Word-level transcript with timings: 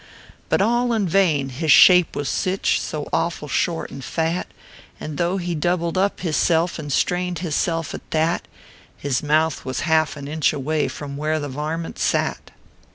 But 0.49 0.63
all 0.63 0.93
in 0.93 1.07
vain; 1.07 1.49
his 1.49 1.71
shape 1.71 2.15
was 2.15 2.27
sich, 2.27 2.81
So 2.81 3.07
awful 3.13 3.47
short 3.47 3.91
and 3.91 4.03
fat 4.03 4.47
And 4.99 5.19
though 5.19 5.37
he 5.37 5.53
doubled 5.53 5.95
up 5.95 6.21
hissel 6.21 6.67
And 6.79 6.91
strained 6.91 7.37
hisself 7.45 7.93
at 7.93 8.09
that, 8.09 8.47
His 8.97 9.21
mouth 9.21 9.63
was 9.63 9.81
half 9.81 10.17
an 10.17 10.27
inch 10.27 10.53
away 10.53 10.87
From 10.87 11.17
where 11.17 11.39
the 11.39 11.49
varmint 11.49 11.99
sat. 11.99 12.49